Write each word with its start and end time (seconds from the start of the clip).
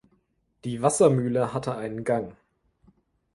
Die 0.65 0.81
Wassermühle 0.81 1.53
hatte 1.53 1.75
einen 1.77 2.03
Gang. 2.03 2.35